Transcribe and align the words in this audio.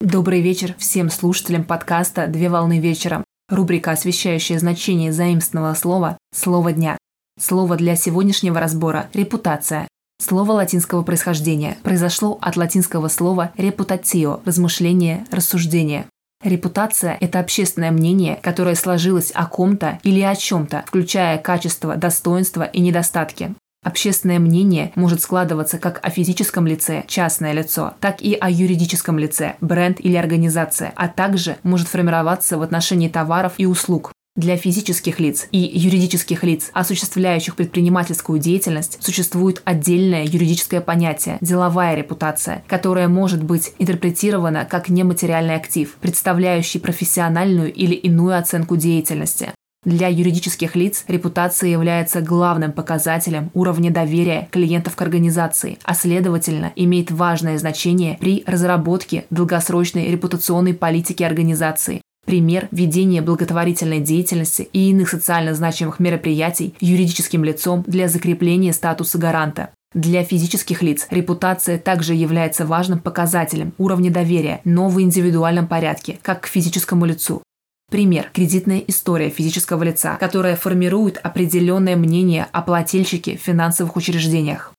Добрый 0.00 0.42
вечер 0.42 0.76
всем 0.78 1.10
слушателям 1.10 1.64
подкаста 1.64 2.28
«Две 2.28 2.48
волны 2.48 2.78
вечером». 2.78 3.24
Рубрика, 3.48 3.90
освещающая 3.90 4.56
значение 4.60 5.12
заимственного 5.12 5.74
слова 5.74 6.18
«Слово 6.32 6.72
дня». 6.72 6.96
Слово 7.36 7.74
для 7.74 7.96
сегодняшнего 7.96 8.60
разбора– 8.60 9.08
репутация. 9.12 9.88
Слово 10.22 10.52
латинского 10.52 11.02
происхождения 11.02 11.78
произошло 11.82 12.38
от 12.40 12.56
латинского 12.56 13.08
слова 13.08 13.50
«репутацио»– 13.56 14.40
размышление, 14.44 15.26
рассуждение. 15.32 16.06
Репутация– 16.44 17.18
это 17.20 17.40
общественное 17.40 17.90
мнение, 17.90 18.38
которое 18.40 18.76
сложилось 18.76 19.32
о 19.32 19.46
ком-то 19.46 19.98
или 20.04 20.20
о 20.20 20.36
чем-то, 20.36 20.84
включая 20.86 21.38
качества, 21.38 21.96
достоинства 21.96 22.62
и 22.62 22.78
недостатки. 22.78 23.56
Общественное 23.84 24.38
мнение 24.38 24.92
может 24.96 25.22
складываться 25.22 25.78
как 25.78 26.00
о 26.02 26.10
физическом 26.10 26.66
лице, 26.66 27.04
частное 27.06 27.52
лицо, 27.52 27.94
так 28.00 28.20
и 28.20 28.34
о 28.34 28.50
юридическом 28.50 29.18
лице, 29.18 29.54
бренд 29.60 30.00
или 30.00 30.16
организация, 30.16 30.92
а 30.96 31.08
также 31.08 31.56
может 31.62 31.88
формироваться 31.88 32.58
в 32.58 32.62
отношении 32.62 33.08
товаров 33.08 33.54
и 33.58 33.66
услуг. 33.66 34.12
Для 34.38 34.56
физических 34.56 35.18
лиц 35.18 35.48
и 35.50 35.58
юридических 35.58 36.44
лиц, 36.44 36.70
осуществляющих 36.72 37.56
предпринимательскую 37.56 38.38
деятельность, 38.38 38.98
существует 39.00 39.62
отдельное 39.64 40.24
юридическое 40.24 40.80
понятие– 40.80 41.38
деловая 41.40 41.96
репутация, 41.96 42.62
которая 42.68 43.08
может 43.08 43.42
быть 43.42 43.72
интерпретирована 43.80 44.64
как 44.64 44.90
нематериальный 44.90 45.56
актив, 45.56 45.96
представляющий 46.00 46.78
профессиональную 46.78 47.72
или 47.72 47.94
иную 47.94 48.38
оценку 48.38 48.76
деятельности. 48.76 49.50
Для 49.84 50.08
юридических 50.08 50.74
лиц 50.74 51.04
репутация 51.06 51.70
является 51.70 52.20
главным 52.20 52.72
показателем 52.72 53.50
уровня 53.54 53.92
доверия 53.92 54.48
клиентов 54.50 54.96
к 54.96 55.02
организации, 55.02 55.78
а 55.84 55.94
следовательно 55.94 56.72
имеет 56.74 57.12
важное 57.12 57.58
значение 57.58 58.18
при 58.20 58.42
разработке 58.46 59.24
долгосрочной 59.30 60.10
репутационной 60.10 60.74
политики 60.74 61.22
организации, 61.22 62.02
пример 62.26 62.68
ведения 62.72 63.22
благотворительной 63.22 64.00
деятельности 64.00 64.68
и 64.72 64.90
иных 64.90 65.08
социально 65.08 65.54
значимых 65.54 66.00
мероприятий 66.00 66.74
юридическим 66.80 67.44
лицом 67.44 67.84
для 67.86 68.08
закрепления 68.08 68.72
статуса 68.72 69.16
гаранта. 69.16 69.70
Для 69.94 70.22
физических 70.22 70.82
лиц 70.82 71.06
репутация 71.08 71.78
также 71.78 72.14
является 72.14 72.66
важным 72.66 72.98
показателем 72.98 73.72
уровня 73.78 74.10
доверия, 74.10 74.60
но 74.64 74.90
в 74.90 75.00
индивидуальном 75.00 75.66
порядке, 75.66 76.18
как 76.20 76.42
к 76.42 76.46
физическому 76.46 77.06
лицу. 77.06 77.42
Пример– 77.90 78.30
кредитная 78.34 78.84
история 78.86 79.30
физического 79.30 79.82
лица, 79.82 80.16
которая 80.16 80.56
формирует 80.56 81.16
определенное 81.16 81.96
мнение 81.96 82.46
о 82.52 82.60
плательщике 82.60 83.38
в 83.38 83.40
финансовых 83.40 83.96
учреждениях. 83.96 84.74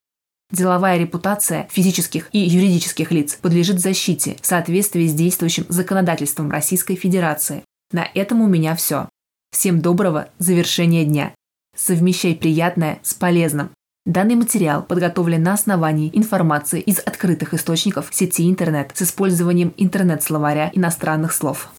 Деловая 0.52 0.98
репутация 0.98 1.68
физических 1.72 2.30
и 2.32 2.40
юридических 2.40 3.12
лиц 3.12 3.36
подлежит 3.36 3.80
защите 3.80 4.36
в 4.42 4.46
соответствии 4.46 5.08
с 5.08 5.14
действующим 5.14 5.66
законодательством 5.70 6.52
Российской 6.52 6.96
Федерации. 6.96 7.64
На 7.92 8.08
этом 8.14 8.42
у 8.42 8.48
меня 8.48 8.76
все. 8.76 9.10
Всем 9.52 9.82
доброго 9.82 10.30
завершения 10.38 11.04
дня. 11.04 11.34
Совмещай 11.76 12.36
приятное 12.36 13.00
с 13.02 13.16
полезным. 13.16 13.72
Данный 14.06 14.36
материал 14.36 14.84
подготовлен 14.84 15.42
на 15.42 15.54
основании 15.54 16.12
информации 16.14 16.80
из 16.80 17.00
открытых 17.00 17.56
источников 17.56 18.10
сети 18.12 18.48
интернет 18.48 18.92
с 18.94 19.02
использованием 19.02 19.74
интернет-словаря 19.78 20.70
иностранных 20.74 21.34
слов. 21.34 21.72